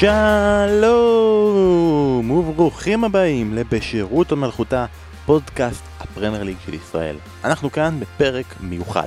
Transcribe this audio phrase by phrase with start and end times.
[0.00, 0.80] שלום
[2.30, 4.86] וברוכים הבאים לבשירות ומלכותה,
[5.26, 7.16] פודקאסט הפרמייר ליג של ישראל.
[7.44, 9.06] אנחנו כאן בפרק מיוחד,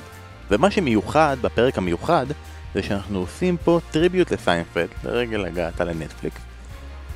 [0.52, 2.26] ומה שמיוחד בפרק המיוחד
[2.74, 6.42] זה שאנחנו עושים פה טריביוט לסיינפלד לרגל הגעתה לנטפליקס.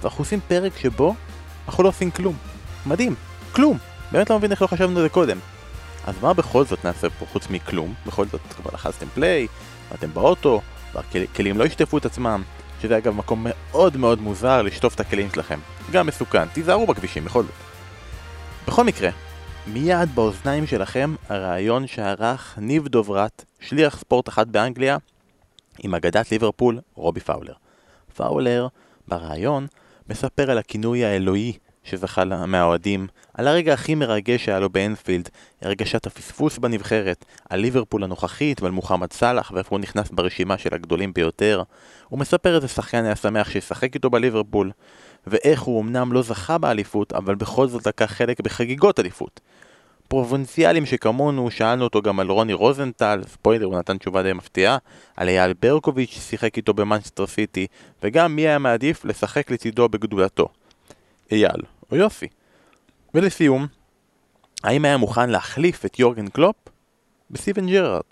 [0.02, 1.16] ואנחנו עושים פרק שבו
[1.68, 2.36] אנחנו לא עושים כלום.
[2.86, 3.16] מדהים,
[3.52, 3.78] כלום.
[4.12, 5.38] באמת לא מבין איך לא חשבנו על זה קודם.
[6.08, 7.94] אז מה בכל זאת נעשה פה חוץ מכלום?
[8.06, 9.48] בכל זאת כבר לחצתם פליי,
[9.92, 10.62] ואתם באוטו,
[10.94, 12.44] והכלים לא ישטפו את עצמם,
[12.82, 15.60] שזה אגב מקום מאוד מאוד מוזר לשטוף את הכלים שלכם.
[15.92, 17.52] גם מסוכן, תיזהרו בכבישים בכל זאת.
[18.68, 19.10] בכל מקרה,
[19.68, 24.98] מיד באוזניים שלכם הרעיון שערך ניב דוברת, שליח ספורט אחת באנגליה,
[25.80, 27.54] עם אגדת ליברפול, רובי פאולר.
[28.16, 28.68] פאולר,
[29.08, 29.68] ברעיון,
[30.10, 31.54] מספר על הכינוי האלוהי
[31.88, 35.30] שזכה מהאוהדים, על הרגע הכי מרגש שהיה לו באנפילד,
[35.62, 41.14] הרגשת הפספוס בנבחרת, על ליברפול הנוכחית ועל מוחמד סאלח ואיפה הוא נכנס ברשימה של הגדולים
[41.14, 41.64] ביותר.
[42.10, 44.72] הוא מספר איזה שחקן היה שמח שישחק איתו בליברפול,
[45.28, 49.40] ואיך הוא אמנם לא זכה באליפות, אבל בכל זאת לקח חלק בחגיגות אליפות.
[50.08, 54.78] פרובינציאלים שכמונו, שאלנו אותו גם על רוני רוזנטל, ספוילר, הוא נתן תשובה די מפתיעה,
[55.18, 57.68] על אייל ברקוביץ' ששיחק איתו במנצ'סטר סיטי,
[58.04, 60.48] וגם מי היה מעדיף לשחק לצידו בגדולתו.
[61.32, 62.28] אייל או יוסי.
[63.14, 63.68] ולסיום,
[64.64, 66.56] האם היה מוכן להחליף את יורגן קלופ?
[67.32, 68.04] בסטיבן ג'רארד.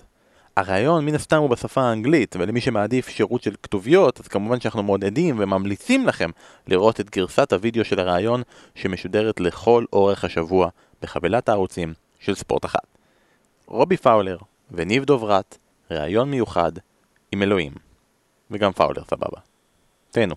[0.58, 5.36] הרעיון מן הסתם הוא בשפה האנגלית, ולמי שמעדיף שירות של כתוביות, אז כמובן שאנחנו מעודדים
[5.40, 6.30] וממליצים לכם
[6.68, 8.42] לראות את גרסת הוידאו של הרעיון
[8.76, 10.70] שמשודרת לכל אורך השבוע
[11.02, 12.88] בחבילת הערוצים של ספורט אחת.
[13.66, 14.38] רובי פאולר
[14.72, 15.58] וניב דוברת,
[15.92, 16.72] ראיון מיוחד
[17.32, 17.72] עם אלוהים.
[18.52, 19.40] וגם פאולר סבבה.
[20.12, 20.36] תהנו.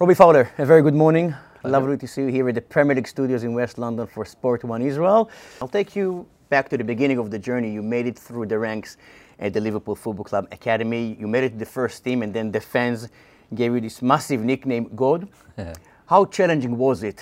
[0.00, 1.34] Robbie Fowler, a very good morning.
[1.62, 4.64] Lovely to see you here at the Premier League studios in West London for Sport
[4.64, 5.28] One Israel.
[5.60, 7.70] I'll take you back to the beginning of the journey.
[7.70, 8.96] You made it through the ranks
[9.40, 11.18] at the Liverpool Football Club Academy.
[11.20, 13.10] You made it to the first team, and then the fans
[13.54, 15.28] gave you this massive nickname, God.
[16.06, 17.20] How challenging was it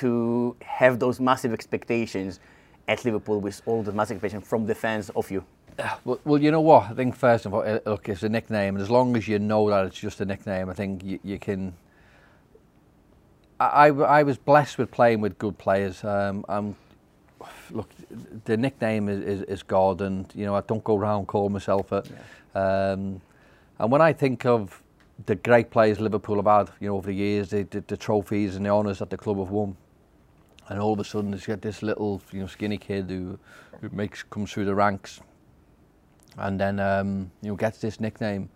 [0.00, 2.40] to have those massive expectations
[2.88, 5.44] at Liverpool with all the massive expectations from the fans of you?
[6.04, 6.90] Well, well, you know what?
[6.90, 9.38] I think first of all, uh, look, it's a nickname, and as long as you
[9.38, 11.72] know that it's just a nickname, I think you, you can
[13.58, 16.04] I, I was blessed with playing with good players.
[16.04, 16.76] Um, I'm,
[17.70, 17.88] look,
[18.44, 21.92] the nickname is, is, is God, and you know I don't go around calling myself
[21.92, 22.10] it.
[22.54, 22.90] Yeah.
[22.92, 23.20] Um,
[23.78, 24.82] and when I think of
[25.24, 28.56] the great players Liverpool have had, you know, over the years, the, the, the trophies
[28.56, 29.76] and the honours that the club have won,
[30.68, 33.38] and all of a sudden there's got this little, you know, skinny kid who,
[33.80, 35.20] who makes comes through the ranks,
[36.36, 38.50] and then um, you know gets this nickname.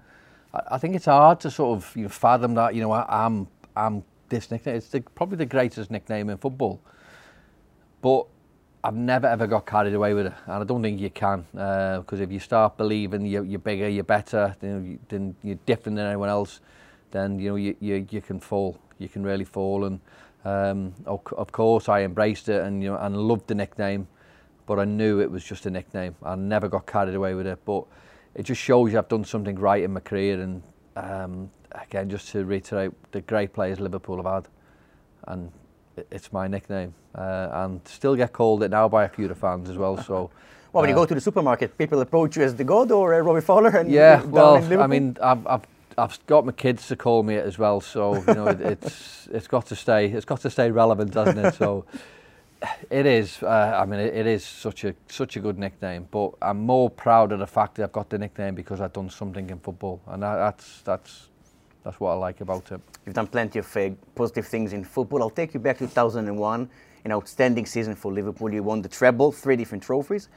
[0.53, 2.75] I, I think it's hard to sort of you know fathom that.
[2.75, 4.77] You know, I, I'm I'm this nickname.
[4.77, 6.81] It's the, probably the greatest nickname in football.
[8.01, 8.27] But
[8.83, 12.21] I've never ever got carried away with it, and I don't think you can, because
[12.21, 16.07] uh, if you start believing you're, you're bigger, you're better, then, then you're different than
[16.07, 16.61] anyone else,
[17.11, 19.85] then you know you, you, you can fall, you can really fall.
[19.85, 20.01] And
[20.47, 24.09] um, of, of course, I embraced it and you know and loved the nickname,
[24.65, 26.17] but I knew it was just a nickname.
[26.23, 27.85] I never got carried away with it, but
[28.35, 30.63] it just shows you I've done something right in my career, and
[30.97, 34.49] um, again, just to reiterate, the great players Liverpool have had,
[35.29, 35.51] and
[36.11, 39.35] it's my nickname, uh, and still get called it now by a few of the
[39.35, 39.97] fans as well.
[40.03, 40.31] So.
[40.73, 43.13] Well, when uh, you go to the supermarket, people approach you as the God or
[43.13, 45.67] uh, Robbie Fowler, and yeah, well, I mean, I've, I've
[45.99, 49.29] I've got my kids to call me it as well, so you know it, it's
[49.33, 51.55] it's got to stay it's got to stay relevant, doesn't it?
[51.55, 51.85] So
[52.91, 53.43] it is.
[53.43, 56.91] Uh, I mean, it, it is such a such a good nickname, but I'm more
[56.91, 60.01] proud of the fact that I've got the nickname because I've done something in football,
[60.07, 61.29] and that, that's that's
[61.83, 62.81] that's what I like about it.
[63.07, 65.23] You've done plenty of uh, positive things in football.
[65.23, 66.69] I'll take you back to 2001,
[67.05, 68.53] an outstanding season for Liverpool.
[68.53, 70.29] You won the treble, three different trophies.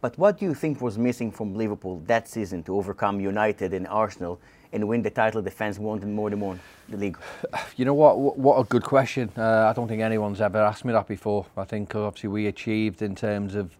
[0.00, 3.86] But what do you think was missing from Liverpool that season to overcome United and
[3.88, 4.40] Arsenal
[4.72, 6.58] and win the title the fans wanted more than more,
[6.88, 7.18] the league?
[7.76, 8.18] You know what?
[8.18, 9.30] What a good question.
[9.36, 11.46] Uh, I don't think anyone's ever asked me that before.
[11.56, 13.76] I think obviously we achieved in terms of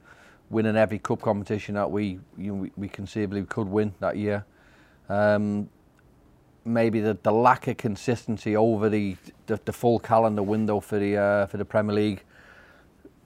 [0.50, 4.44] winning every cup competition that we you know, we, we conceivably could win that year.
[5.08, 5.68] Um,
[6.68, 9.16] maybe the, the lack of consistency over the,
[9.46, 12.22] the, the full calendar window for the, uh, for the Premier League,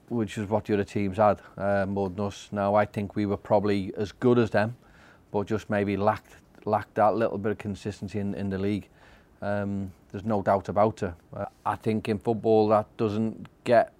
[0.09, 2.49] which is what the other teams had uh, more than us.
[2.51, 4.75] Now, I think we were probably as good as them,
[5.31, 8.87] but just maybe lacked, lacked that little bit of consistency in, in the league.
[9.41, 11.13] Um, there's no doubt about it.
[11.35, 13.93] Uh, I think in football that doesn't get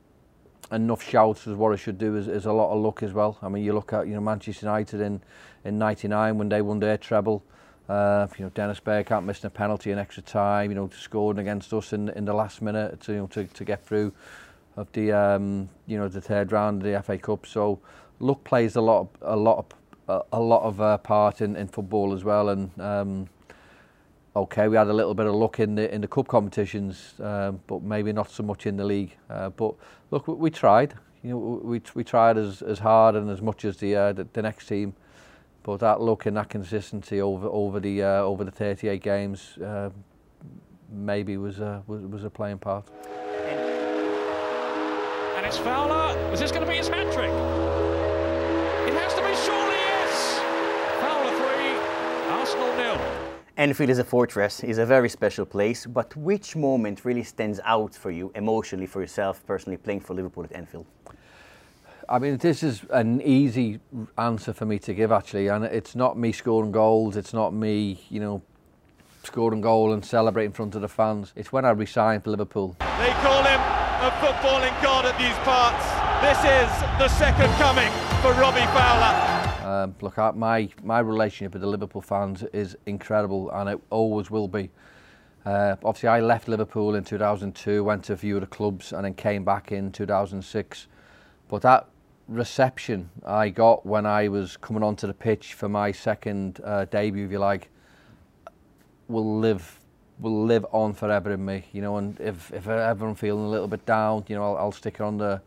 [0.71, 3.37] enough shouts as what it should do is, is a lot of luck as well.
[3.41, 5.21] I mean, you look at you know Manchester United in
[5.65, 7.43] in '99 when they won their treble.
[7.89, 11.73] Uh, you know, Dennis Bergkamp missing a penalty in extra time, you know, scoring against
[11.73, 14.13] us in, in the last minute to, you know, to, to get through
[14.77, 17.45] of the, um, you know, the third round of the FA Cup.
[17.45, 17.79] So
[18.19, 19.65] luck plays a lot, of, a lot,
[20.07, 22.49] of, a lot of uh, part in, in football as well.
[22.49, 23.29] And um,
[24.35, 27.61] okay, we had a little bit of luck in the in the cup competitions, um,
[27.67, 29.15] but maybe not so much in the league.
[29.29, 29.75] Uh, but
[30.11, 30.93] look, we, we tried.
[31.23, 34.27] You know, we we tried as as hard and as much as the uh, the,
[34.33, 34.93] the next team.
[35.63, 39.89] But that look and that consistency over over the uh, over the 38 games uh,
[40.91, 42.89] maybe was a was, was a playing part.
[45.37, 46.17] And it's Fowler.
[46.33, 47.31] Is this going to be his hat trick?
[48.87, 50.39] It has to be surely yes.
[50.99, 51.77] Fowler three,
[52.29, 52.99] Arsenal nil.
[53.55, 57.93] Anfield is a fortress, is a very special place, but which moment really stands out
[57.93, 60.85] for you emotionally, for yourself personally, playing for Liverpool at Anfield?
[62.13, 63.79] I mean, this is an easy
[64.19, 68.05] answer for me to give, actually, and it's not me scoring goals, it's not me,
[68.11, 68.43] you know,
[69.23, 71.33] scoring goal and celebrating in front of the fans.
[71.35, 72.75] It's when I resigned for Liverpool.
[72.99, 75.83] They call him a footballing god at these parts.
[76.21, 76.69] This is
[76.99, 79.67] the second coming for Robbie Fowler.
[79.67, 84.29] Um, look, I, my my relationship with the Liverpool fans is incredible, and it always
[84.29, 84.69] will be.
[85.47, 89.03] Uh, obviously, I left Liverpool in 2002, went to a few of the clubs, and
[89.03, 90.87] then came back in 2006.
[91.49, 91.87] But that
[92.27, 97.25] reception I got when I was coming onto the pitch for my second uh, debut,
[97.25, 97.69] if you like,
[99.07, 99.79] will live
[100.19, 101.65] will live on forever in me.
[101.73, 104.71] You know, and if if I'm feeling a little bit down, you know, I'll, I'll
[104.71, 105.41] stick it on the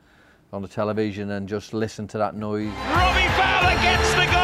[0.52, 2.68] on the television and just listen to that noise.
[2.68, 4.35] Robbie Fowler gets the goal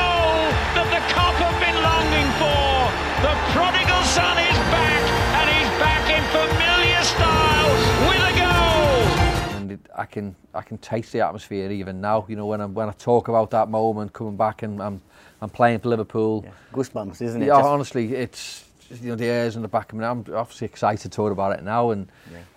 [9.96, 12.24] I can I can taste the atmosphere even now.
[12.28, 15.00] You know when I when I talk about that moment coming back and I'm
[15.40, 16.44] I'm playing for Liverpool.
[16.44, 16.50] Yeah.
[16.72, 17.46] Goosebumps, isn't it?
[17.46, 18.64] Yeah, Just- honestly, it's
[19.00, 20.04] you know the airs in the back of me.
[20.04, 22.08] I'm obviously excited talking about it now, and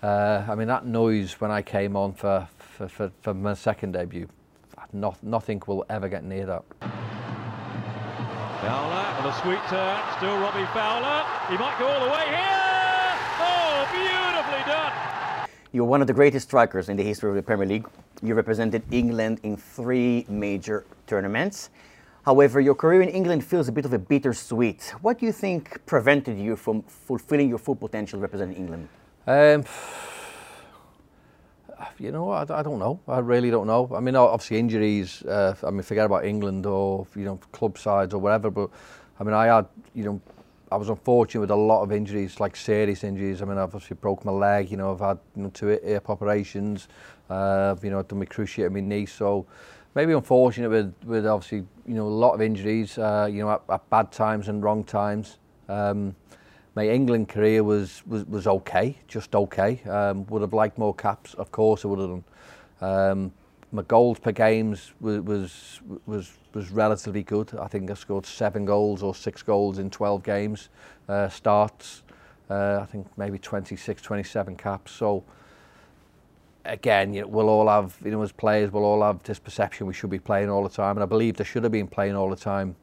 [0.02, 3.92] uh, I mean that noise when I came on for for, for, for my second
[3.92, 4.28] debut,
[4.92, 6.62] not, nothing will ever get near that.
[8.60, 10.00] Fowler with a sweet turn.
[10.16, 11.24] Still Robbie Fowler.
[11.48, 13.12] He might go all the way here.
[13.38, 14.92] Oh, beautifully done.
[15.76, 17.86] You're one of the greatest strikers in the history of the Premier League.
[18.22, 21.68] You represented England in three major tournaments.
[22.24, 24.94] However, your career in England feels a bit of a bittersweet.
[25.02, 28.88] What do you think prevented you from fulfilling your full potential representing England?
[29.26, 29.66] Um,
[31.98, 32.98] you know, I, I don't know.
[33.06, 33.90] I really don't know.
[33.94, 35.22] I mean, obviously injuries.
[35.24, 38.50] Uh, I mean, forget about England or you know club sides or whatever.
[38.50, 38.70] But
[39.20, 40.20] I mean, I had you know,
[40.70, 43.40] I was unfortunate with a lot of injuries, like serious injuries.
[43.40, 46.10] I mean, I've obviously broke my leg, you know, I've had you know, two hip
[46.10, 46.88] operations,
[47.30, 49.46] uh, you know, I've done my cruciate in my knee, so
[49.94, 53.62] maybe unfortunate with, with obviously, you know, a lot of injuries, uh, you know, at,
[53.70, 55.38] at bad times and wrong times.
[55.68, 56.16] Um,
[56.74, 59.80] my England career was, was, was okay, just okay.
[59.88, 62.24] Um, would have liked more caps, of course I would have done.
[62.80, 63.32] Um,
[63.72, 67.52] my goals per games was, was was was relatively good.
[67.58, 70.68] I think I scored seven goals or six goals in 12 games
[71.08, 72.02] uh, starts.
[72.48, 74.92] Uh, I think maybe 26, 27 caps.
[74.92, 75.24] So
[76.64, 79.86] again, you know, we'll all have you know as players we'll all have this perception
[79.86, 82.16] we should be playing all the time, and I believe they should have been playing
[82.16, 82.76] all the time.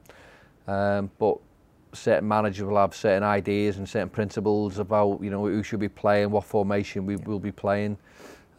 [0.67, 1.37] Um, but
[1.93, 5.89] certain managers will have certain ideas and certain principles about you know who should be
[5.89, 7.97] playing, what formation we will be playing.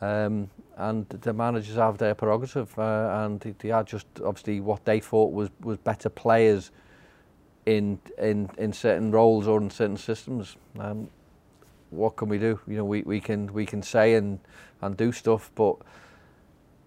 [0.01, 5.01] Um, and the managers have their prerogative, uh, and they- are just obviously what they
[5.01, 6.71] thought was was better players
[7.67, 10.57] in in in certain roles or in certain systems.
[10.79, 11.09] Um,
[11.91, 12.59] what can we do?
[12.67, 14.41] You know, we, we can we can say and
[14.83, 15.77] and do stuff, but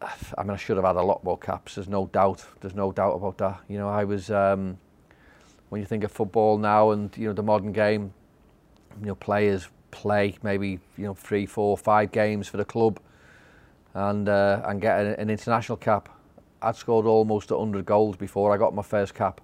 [0.02, 1.76] I mean, I should have had a lot more caps.
[1.76, 2.46] There's no doubt.
[2.62, 3.62] There's no doubt about that.
[3.68, 4.30] You know, I was.
[4.30, 4.78] Um,
[5.70, 8.14] when you think of football now and you know the modern game,
[9.02, 13.00] you know players play maybe you know three, four, five games for the club,
[13.98, 16.10] and uh, and get an, an international cap.
[16.62, 19.42] I'd scored almost 100 goals before I got my first cap.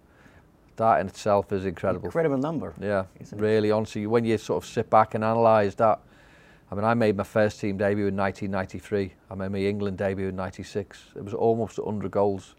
[0.75, 2.05] That in itself is incredible.
[2.05, 2.73] Incredible number.
[2.81, 3.71] Yeah, really.
[3.71, 5.99] Honestly, when you sort of sit back and analyse that,
[6.71, 9.13] I mean, I made my first team debut in 1993.
[9.29, 11.13] I made my England debut in '96.
[11.15, 12.55] It was almost 100 goals.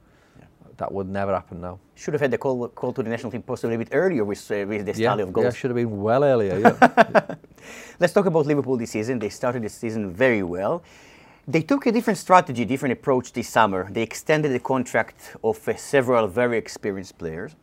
[0.77, 1.79] That would never happen now.
[1.95, 4.51] Should have had the call, call to the national team possibly a bit earlier with,
[4.51, 5.45] uh, with this Yeah, tally of goals.
[5.45, 6.59] yeah, should have been well earlier.
[6.59, 7.35] Yeah.
[8.01, 9.21] Let's talk about Liverpool this season.
[9.21, 10.83] They started the season very well.
[11.47, 13.87] They took a different strategy, different approach this summer.
[13.91, 17.55] They extended the contract of uh, several very experienced players.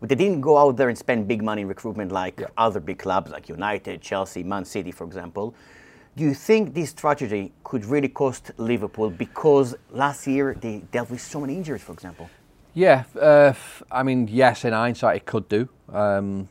[0.00, 2.48] But they didn't go out there and spend big money in recruitment like Yeah.
[2.56, 5.54] other big clubs like United, Chelsea, Man City, for example.
[6.16, 11.20] Do you think this strategy could really cost Liverpool because last year they dealt with
[11.20, 12.28] so many injuries, for example?
[12.74, 13.52] Yeah, uh,
[13.90, 16.48] I mean, yes, in hindsight, it could do, um,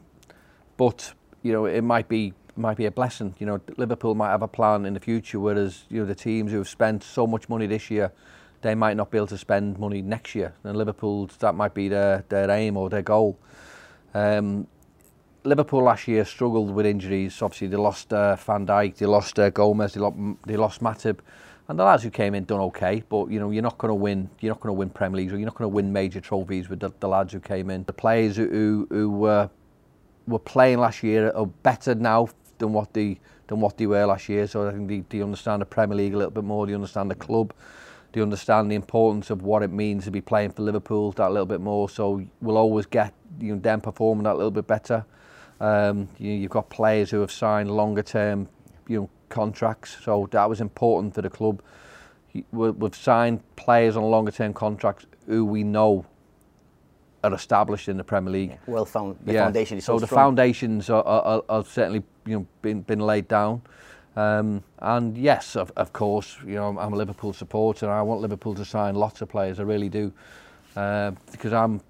[0.77, 1.13] but
[1.43, 3.35] you know, it might be might be a blessing.
[3.39, 6.51] You know, Liverpool might have a plan in the future, whereas you know the teams
[6.51, 8.11] who have spent so much money this year
[8.61, 10.53] they might not be able to spend money next year.
[10.63, 13.37] And Liverpool, that might be their, their aim or their goal.
[14.13, 14.67] Um,
[15.43, 17.41] Liverpool last year struggled with injuries.
[17.41, 21.19] Obviously, they lost uh, Van Dijk, they lost uh, Gomez, they lost, they lost Matip,
[21.69, 23.03] and the lads who came in done okay.
[23.07, 24.29] But you know, you're not going to win.
[24.41, 26.69] You're not going to win Premier League, or you're not going to win major trophies
[26.69, 27.83] with the, the lads who came in.
[27.85, 29.49] The players who who, who were
[30.27, 34.29] were playing last year are better now than what they than what they were last
[34.29, 34.47] year.
[34.47, 36.67] So I think they, they understand the Premier League a little bit more.
[36.67, 37.53] They understand the club.
[38.11, 41.45] They understand the importance of what it means to be playing for Liverpool that little
[41.45, 41.89] bit more.
[41.89, 45.05] So we'll always get you know, them performing that little bit better.
[45.59, 48.47] Um, you you've got players who have signed longer term
[48.87, 49.97] you know, contracts.
[50.03, 51.61] So that was important for the club.
[52.51, 56.05] We've signed players on longer term contracts who we know
[57.31, 58.49] are established in the Premier League.
[58.51, 59.17] Yeah, well found.
[59.25, 59.43] The yeah.
[59.43, 63.27] foundation is so, so the foundations are, are, are certainly you know been been laid
[63.27, 63.61] down.
[64.15, 67.85] Um, and yes, of, of course, you know I'm a Liverpool supporter.
[67.85, 69.59] And I want Liverpool to sign lots of players.
[69.59, 70.11] I really do,
[70.75, 71.81] uh, because I'm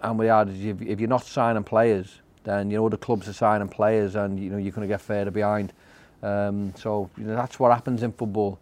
[0.00, 3.28] I'm with the adage if, if you're not signing players, then you know the clubs
[3.28, 5.72] are signing players, and you know you're going to get further behind.
[6.22, 8.58] Um, so you know that's what happens in football.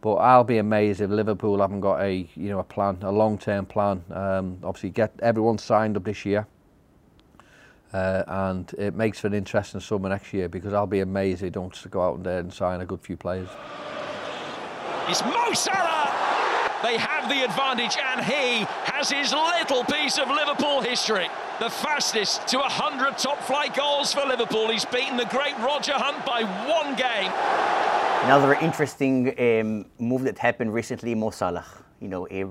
[0.00, 3.66] But I'll be amazed if Liverpool haven't got a you know a plan, a long-term
[3.66, 4.04] plan.
[4.10, 6.46] Um, obviously, get everyone signed up this year,
[7.92, 11.40] uh, and it makes for an interesting summer next year because I'll be amazed if
[11.40, 13.48] they don't go out there and sign a good few players.
[15.08, 16.12] It's Mo Salah.
[16.82, 21.26] They have the advantage, and he has his little piece of Liverpool history.
[21.58, 24.68] The fastest to 100 top-flight goals for Liverpool.
[24.68, 27.85] He's beaten the great Roger Hunt by one game.
[28.26, 31.64] Another interesting um, move that happened recently, Mo Salah.
[32.00, 32.42] You know, a,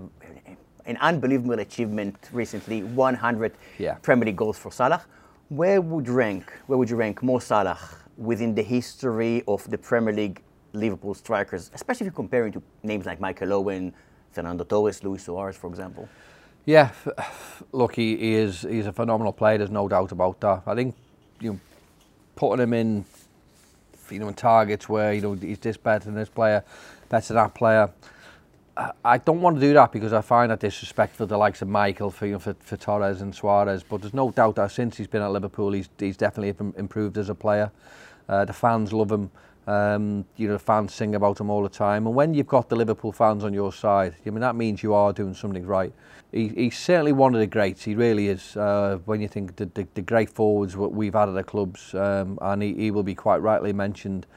[0.86, 3.96] an unbelievable achievement recently, 100 yeah.
[3.96, 5.04] Premier League goals for Salah.
[5.50, 6.50] Where would rank?
[6.68, 7.78] Where would you rank Mo Salah
[8.16, 10.42] within the history of the Premier League
[10.72, 13.94] Liverpool strikers, especially if you're comparing to names like Michael Owen,
[14.32, 16.08] Fernando Torres, Luis Suarez, for example?
[16.64, 16.92] Yeah,
[17.74, 19.58] look, he, he is he's a phenomenal player.
[19.58, 20.64] There's no doubt about that.
[20.66, 20.96] I think
[21.42, 21.60] you know,
[22.38, 23.06] putting him in
[24.12, 26.64] you know, in targets where, you know, he's this better than this player,
[27.10, 27.90] better than that player.
[29.06, 31.70] I don't want to do that because I find that disrespectful to the likes of
[31.70, 33.84] Michael for, you know, for, for Torres and Suarez.
[33.84, 37.30] But there's no doubt that since he's been at Liverpool, he's, he's definitely improved as
[37.30, 37.72] a player.
[38.28, 39.32] Uh, the fans love him.
[39.68, 42.06] Um, you know, fans sing about him all the time.
[42.06, 44.94] And when you've got the Liverpool fans on your side, I mean, that means you
[44.94, 45.92] are doing something right.
[46.32, 47.84] He, he's certainly one of the greats.
[47.84, 48.56] He really is.
[48.56, 51.96] Uh, when you think the, the, the great forwards what we've had at the clubs,
[51.96, 54.28] um, and he, he will be quite rightly mentioned.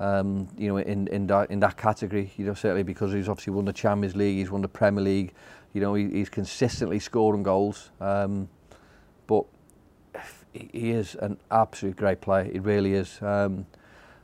[0.00, 3.52] Um, you know, in in that in that category, you know, certainly because he's obviously
[3.52, 5.32] won the Champions League, he's won the Premier League.
[5.74, 7.90] You know, he, he's consistently scoring goals.
[8.00, 8.48] Um,
[9.26, 9.44] but
[10.52, 12.50] he is an absolute great player.
[12.50, 13.20] He really is.
[13.22, 13.66] Um,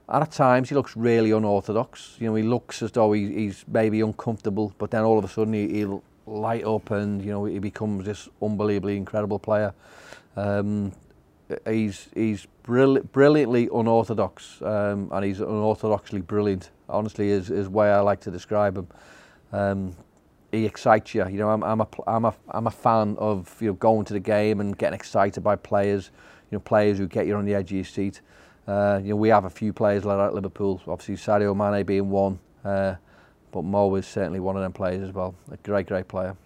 [0.08, 2.16] at times he looks really unorthodox.
[2.18, 5.28] You know, he looks as though he, he's maybe uncomfortable, but then all of a
[5.28, 9.72] sudden he, he'll light up and you know he becomes this unbelievably incredible player.
[10.36, 10.92] Um,
[11.66, 16.70] he's he's brill brilliantly unorthodox, um, and he's unorthodoxly brilliant.
[16.88, 18.88] Honestly, is is way I like to describe him.
[19.52, 19.96] Um,
[20.52, 21.26] he excites you.
[21.28, 24.12] You know, I'm I'm a I'm a I'm a fan of you know going to
[24.12, 26.10] the game and getting excited by players.
[26.50, 28.20] You know, players who get you on the edge of your seat.
[28.68, 31.86] Uh, you know, we have a few players like that at Liverpool, obviously Sadio Mane
[31.86, 32.96] being one, uh,
[33.50, 35.34] but Mo is certainly one of them players as well.
[35.50, 36.36] A great, great player.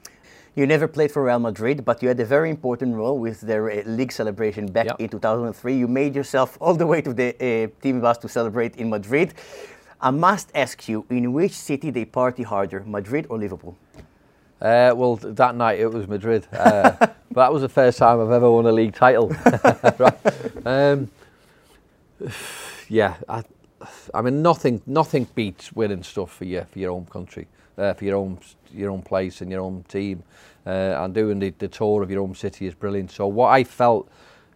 [0.54, 3.70] You never played for Real Madrid, but you had a very important role with their
[3.72, 5.00] uh, league celebration back yep.
[5.00, 5.76] in 2003.
[5.76, 9.34] You made yourself all the way to the uh, team bus to celebrate in Madrid.
[10.00, 13.76] I must ask you, in which city they party harder, Madrid or Liverpool?
[14.60, 16.46] Uh, well, that night it was Madrid.
[16.52, 19.28] Uh, but that was the first time I've ever won a league title.
[19.98, 20.66] right.
[20.66, 21.10] um,
[22.88, 23.42] yeah, I,
[24.14, 27.48] I mean nothing nothing beats winning stuff for your for your own country,
[27.78, 28.38] uh, for your own
[28.72, 30.22] your own place and your own team,
[30.66, 30.70] uh,
[31.02, 33.10] and doing the, the tour of your own city is brilliant.
[33.10, 34.08] So what I felt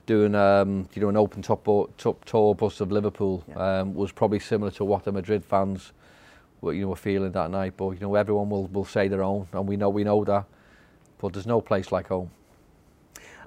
[0.06, 1.66] doing um, you know an open top
[1.99, 3.80] top tour bus of Liverpool yeah.
[3.80, 5.92] um, was probably similar to what the Madrid fans
[6.61, 7.75] were you know were feeling that night.
[7.76, 10.44] But you know everyone will will say their own, and we know we know that.
[11.18, 12.30] But there's no place like home.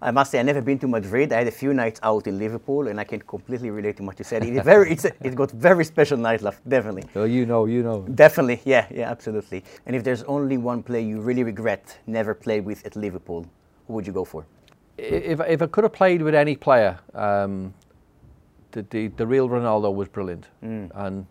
[0.02, 1.34] I must say, I've never been to Madrid.
[1.34, 4.18] I had a few nights out in Liverpool, and I can completely relate to what
[4.18, 4.44] you said.
[4.44, 7.04] It's very, it's, a, it's got very special nightlife, definitely.
[7.16, 8.02] Oh, you know, you know.
[8.16, 9.64] Definitely, yeah, yeah, absolutely.
[9.86, 13.46] And if there's only one player you really regret never played with at Liverpool,
[13.88, 14.46] who would you go for?
[14.98, 17.74] If, if I could have played with any player, um,
[18.72, 20.46] the, the, the real Ronaldo was brilliant.
[20.64, 20.92] Mm.
[20.96, 21.26] And,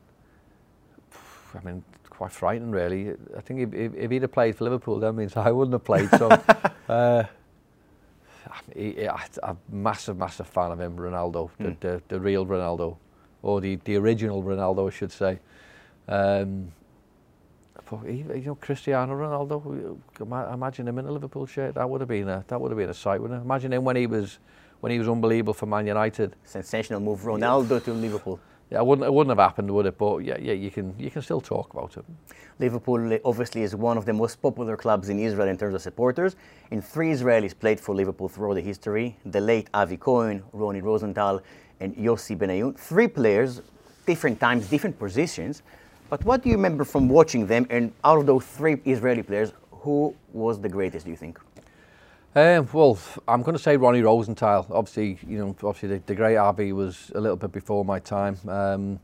[1.55, 3.15] I mean, quite frightening, really.
[3.37, 5.85] I think if, if, if he'd have played for Liverpool, that means I wouldn't have
[5.85, 6.11] played.
[6.11, 6.29] So,
[6.89, 7.25] uh,
[8.75, 11.81] he, he, a massive, massive fan of him, Ronaldo, the, mm.
[11.81, 12.97] the, the real Ronaldo,
[13.43, 15.39] or the, the original Ronaldo, I should say.
[16.09, 16.73] Um,
[18.05, 19.99] you know, Cristiano Ronaldo,
[20.53, 21.75] imagine him in a Liverpool shirt.
[21.75, 23.45] That would have been a, that would have been a sight, wouldn't it?
[23.45, 24.39] Imagine him when he was,
[24.81, 26.37] when he was unbelievable for Man United.
[26.45, 28.41] Sensational move, Ronaldo to Liverpool.
[28.71, 29.97] Yeah, it wouldn't it wouldn't have happened, would it?
[29.97, 32.05] But yeah, yeah, you can you can still talk about it.
[32.59, 35.81] Liverpool uh, obviously is one of the most popular clubs in Israel in terms of
[35.81, 36.37] supporters.
[36.71, 41.41] In three Israelis played for Liverpool throughout the history: the late Avi Cohen, Ronnie Rosenthal,
[41.81, 42.79] and Yossi Benayoun.
[42.79, 43.63] Three players,
[44.07, 45.63] different times, different positions.
[46.11, 47.67] But what do you remember from watching them?
[47.71, 51.05] And out of those three Israeli players, who was the greatest?
[51.07, 51.39] Do you think?
[52.39, 54.65] Um, well, I'm going to say Ronnie Rosenthal.
[54.71, 58.39] Obviously, you know, obviously the, the great Avi was a little bit before my time.
[58.47, 59.01] Um,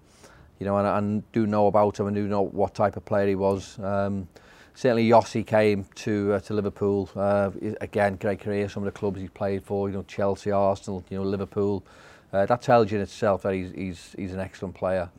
[0.60, 3.26] you know, and I do know about him and do know what type of player
[3.26, 3.76] he was.
[3.80, 4.28] Um,
[4.74, 7.10] certainly, Yossi came to uh, to Liverpool.
[7.16, 7.50] Uh,
[7.80, 8.68] again, great career.
[8.68, 11.84] Some of the clubs he's played for, you know, Chelsea, Arsenal, you know, Liverpool.
[12.32, 15.10] Uh, that tells you in itself that he's he's, he's an excellent player.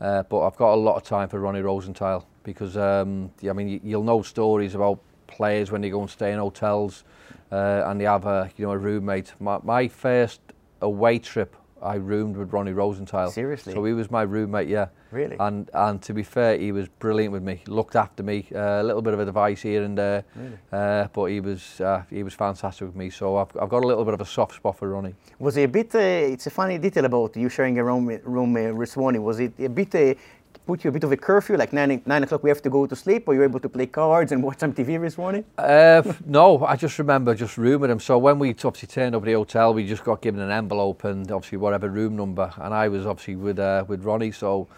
[0.00, 3.80] Uh, but I've got a lot of time for Ronnie Rosenthal because um, I mean
[3.82, 7.04] you'll know stories about players when they go and stay in hotels
[7.52, 9.32] uh, and they have a you know a roommate.
[9.38, 10.40] My, my first
[10.80, 13.30] away trip I roomed with Ronnie Rosenthal.
[13.30, 13.72] Seriously?
[13.72, 14.88] So he was my roommate, yeah.
[15.10, 15.36] Really?
[15.38, 17.62] And and to be fair, he was brilliant with me.
[17.66, 18.46] Looked after me.
[18.54, 20.24] Uh, a little bit of advice here and there.
[20.34, 20.58] Really?
[20.72, 23.10] Uh, but he was uh, he was fantastic with me.
[23.10, 25.14] So I've I've got a little bit of a soft spot for Ronnie.
[25.38, 25.94] Was it a bit?
[25.94, 29.20] Uh, it's a funny detail about you sharing a room, room uh, with Ronnie.
[29.20, 30.18] Was it a bit?
[30.66, 32.86] Put you a bit of a curfew, like nine, nine o'clock we have to go
[32.86, 35.44] to sleep, or you're able to play cards and watch some TV this morning?
[35.56, 38.00] Uh, no, I just remember just rooming him.
[38.00, 41.04] So when we obviously turned up at the hotel, we just got given an envelope
[41.04, 44.32] and obviously whatever room number, and I was obviously with uh, with Ronnie.
[44.32, 44.68] So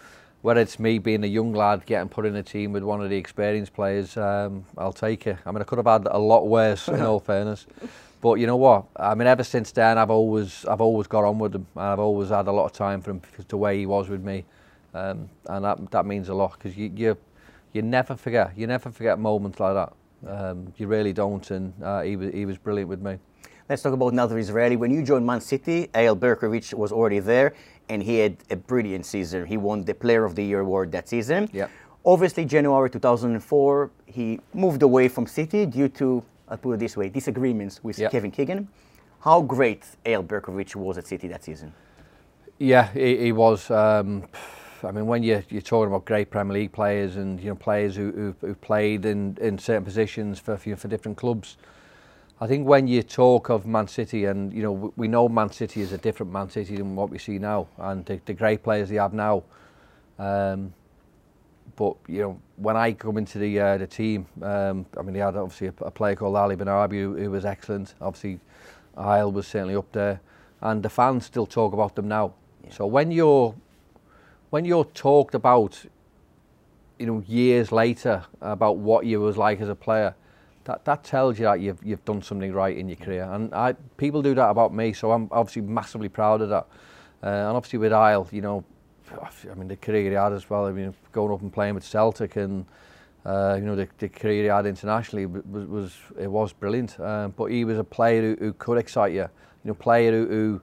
[0.41, 3.09] whether it's me being a young lad getting put in a team with one of
[3.09, 5.37] the experienced players, um, I'll take it.
[5.45, 7.67] I mean, I could have had a lot worse, in all fairness.
[8.21, 8.85] But you know what?
[8.95, 11.67] I mean, ever since then, I've always I've always got on with him.
[11.75, 14.23] I've always had a lot of time for him because the way he was with
[14.23, 14.45] me.
[14.93, 17.17] Um, and that that means a lot because you, you
[17.73, 19.93] you never forget you never forget moments like that.
[20.27, 23.17] Um, you really don't, and uh, he was he was brilliant with me.
[23.69, 24.75] Let's talk about another Israeli.
[24.75, 27.53] When you joined Man City, Eyal Berkovic was already there,
[27.87, 29.45] and he had a brilliant season.
[29.45, 31.49] He won the Player of the Year award that season.
[31.53, 31.67] Yeah.
[32.03, 37.09] Obviously, January 2004, he moved away from City due to, I'll put it this way,
[37.09, 38.09] disagreements with Yeah.
[38.09, 38.67] Kevin Keegan.
[39.21, 41.73] How great Eyal Berkovic was at City that season.
[42.57, 43.71] Yeah, he, he was.
[43.71, 44.23] Um,
[44.83, 47.95] I mean, when you're, you're talking about great Premier League players and you know players
[47.95, 51.57] who who, who played in, in certain positions for for for different clubs,
[52.39, 55.81] I think when you talk of Man City and you know we know Man City
[55.81, 58.89] is a different Man City than what we see now, and the, the great players
[58.89, 59.43] they have now.
[60.17, 60.73] Um,
[61.75, 65.19] but you know, when I come into the uh, the team, um, I mean, they
[65.19, 67.93] had obviously a, a player called Ali Benarbia who, who was excellent.
[68.01, 68.39] Obviously,
[68.97, 70.19] Eyal was certainly up there,
[70.61, 72.33] and the fans still talk about them now.
[72.69, 73.55] So when you're
[74.51, 75.83] when you're talked about,
[76.99, 80.13] you know, years later about what you was like as a player,
[80.65, 83.23] that that tells you that you've you've done something right in your career.
[83.31, 86.67] And I people do that about me, so I'm obviously massively proud of that.
[87.23, 88.63] Uh, and obviously with Eyal, you know,
[89.19, 90.65] I mean the career he had as well.
[90.65, 92.65] I mean going up and playing with Celtic and.
[93.23, 97.31] Uh, you know the, the career he had internationally was, was it was brilliant, um,
[97.37, 99.29] but he was a player who, who could excite you.
[99.63, 100.61] You know, player who, who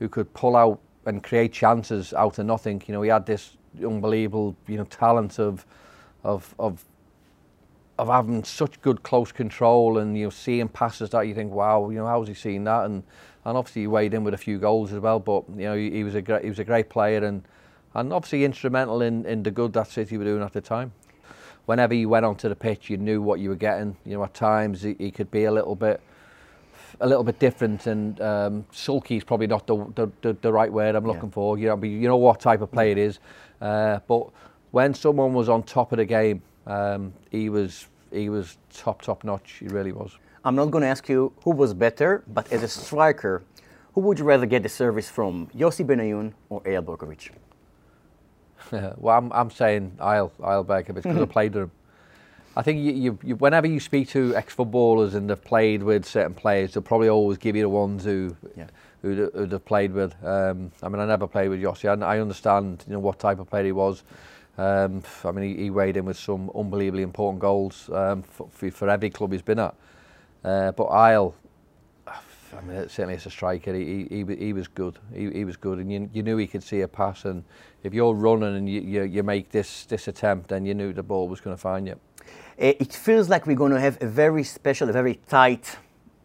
[0.00, 2.82] who could pull out and create chances out of nothing.
[2.86, 5.66] You know, he had this unbelievable, you know, talent of,
[6.22, 6.84] of, of,
[7.98, 11.90] of having such good close control and you know seeing passes that you think, wow,
[11.90, 12.86] you know, how's he seeing that?
[12.86, 13.02] And
[13.44, 15.20] and obviously he weighed in with a few goals as well.
[15.20, 17.42] But you know, he, he was a great, he was a great player and
[17.94, 20.92] and obviously instrumental in in the good that City were doing at the time.
[21.66, 23.96] Whenever you went onto the pitch, you knew what you were getting.
[24.04, 26.00] You know, at times he, he could be a little bit
[27.00, 30.72] a little bit different and um, sulky is probably not the, the, the, the right
[30.72, 31.58] word I'm looking for.
[31.58, 33.18] You know, but you know what type of player it is.
[33.60, 34.28] Uh, but
[34.70, 39.24] when someone was on top of the game, um, he was he was top top
[39.24, 39.56] notch.
[39.60, 40.16] He really was.
[40.44, 43.42] I'm not going to ask you who was better, but as a striker,
[43.94, 47.30] who would you rather get the service from, Yossi Benayoun or Eyal Berkovic?
[48.98, 51.70] well, I'm, I'm saying Eyal Berkovic because I played him.
[52.56, 56.34] I think you, you, you, whenever you speak to ex-footballers and they've played with certain
[56.34, 58.66] players, they'll probably always give you the ones who Yeah.
[59.02, 60.14] who, who they've played with.
[60.24, 61.88] Um, I mean, I never played with Yossi.
[61.88, 64.04] I, I understand, you know, what type of player he was.
[64.56, 68.88] Um, I mean, he, he weighed in with some unbelievably important goals um, for, for,
[68.88, 69.74] every club he's been at.
[70.44, 71.34] Uh, but Eyal,
[72.06, 74.98] I mean, it- certainly as a striker, he, he, he, he was good.
[75.12, 77.24] He, he was good, and you, you knew he could see a pass.
[77.24, 77.42] And
[77.82, 81.02] if you're running and you, you, you make this this attempt, then you knew the
[81.02, 81.98] ball was going to find you.
[82.60, 85.76] Uh, it feels like we're going to have a very special, a very tight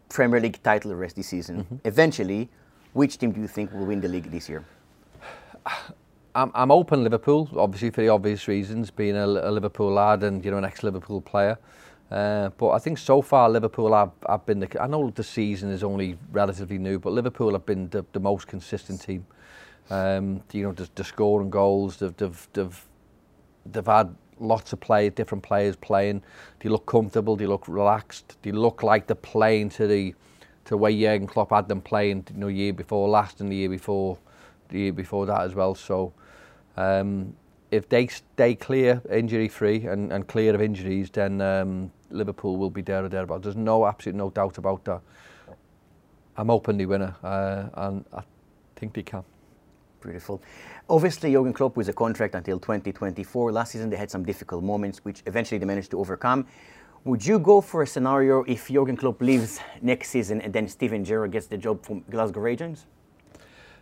[0.08, 1.80] Premier League title race this season.
[1.84, 2.48] Eventually,
[2.92, 4.64] which team do you think will win the league this year?
[6.34, 10.44] I'm, I'm open Liverpool, obviously for the obvious reasons, being a, a Liverpool lad and
[10.44, 11.58] you know an ex-Liverpool player.
[12.10, 14.82] Uh, but I think so far Liverpool have, have been the.
[14.82, 18.46] I know the season is only relatively new, but Liverpool have been the, the most
[18.46, 19.26] consistent team.
[19.90, 22.84] Um, you know, the, the scoring goals, they've, they've, they've,
[23.66, 26.22] they've had lots of play, different players playing.
[26.60, 30.14] They look comfortable, they look relaxed, they look like they're playing to the
[30.66, 33.68] to way Jurgen Klopp had them playing, you know, year before last and the year
[33.68, 34.18] before,
[34.68, 35.74] the year before that as well.
[35.74, 36.12] So,
[36.76, 37.34] um,
[37.70, 42.70] if they stay clear, injury free, and, and clear of injuries, then um, Liverpool will
[42.70, 43.44] be there or thereabouts.
[43.44, 45.00] There's no absolute no doubt about that.
[46.36, 48.22] I'm openly winner, uh, and I
[48.76, 49.24] think they can.
[50.00, 50.42] Beautiful.
[50.88, 53.52] Obviously, Jurgen Klopp was a contract until 2024.
[53.52, 56.46] Last season, they had some difficult moments, which eventually they managed to overcome.
[57.04, 61.04] Would you go for a scenario if Jurgen Klopp leaves next season and then Steven
[61.04, 62.86] Gerrard gets the job from Glasgow Rangers?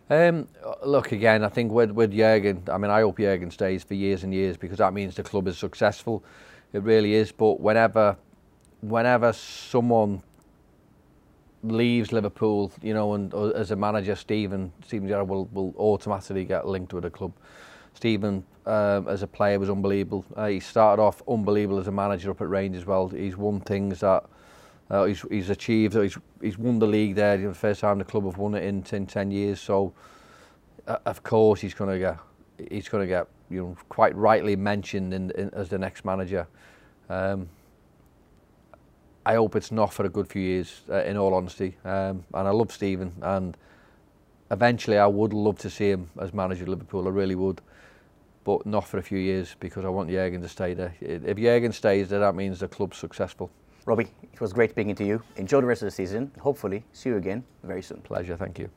[0.09, 0.47] Um,
[0.83, 1.43] look again.
[1.43, 4.57] I think with with Jurgen, I mean, I hope Jurgen stays for years and years
[4.57, 6.23] because that means the club is successful.
[6.73, 7.31] It really is.
[7.31, 8.17] But whenever,
[8.81, 10.21] whenever someone
[11.63, 16.45] leaves Liverpool, you know, and uh, as a manager, Stephen, Stephen Gerrard will, will automatically
[16.45, 17.33] get linked with a club.
[17.93, 20.23] Stephen, um, as a player, was unbelievable.
[20.35, 23.07] Uh, he started off unbelievable as a manager up at Rangers as well.
[23.09, 24.23] He's won things that
[24.89, 25.95] uh, he's, he's achieved.
[25.95, 27.35] He's, he's won the league there.
[27.35, 29.59] You know, the first time the club have won it in 10, 10 years.
[29.59, 29.93] So,
[30.87, 32.17] uh, of course, he's going to get
[32.69, 36.47] he's going to get you know quite rightly mentioned in, in, as the next manager.
[37.09, 37.49] Um,
[39.29, 41.77] I hope it's not for a good few years, uh, in all honesty.
[41.85, 43.55] Um, and I love Steven, and
[44.49, 47.05] eventually I would love to see him as manager of Liverpool.
[47.05, 47.61] I really would,
[48.43, 50.95] but not for a few years because I want Jurgen to stay there.
[50.99, 53.51] If Jurgen stays there, that means the club's successful.
[53.85, 55.21] Robbie, it was great speaking to you.
[55.35, 56.31] Enjoy the rest of the season.
[56.39, 58.01] Hopefully, see you again very soon.
[58.01, 58.67] Pleasure, thank you.